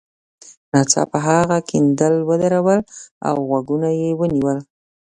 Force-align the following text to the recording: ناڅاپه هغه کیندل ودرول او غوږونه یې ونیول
ناڅاپه 0.71 1.17
هغه 1.27 1.57
کیندل 1.69 2.15
ودرول 2.29 2.79
او 3.27 3.35
غوږونه 3.47 3.89
یې 3.99 4.09
ونیول 4.19 4.57